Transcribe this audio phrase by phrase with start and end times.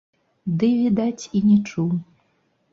[0.57, 1.95] Ды, відаць, і не чуў.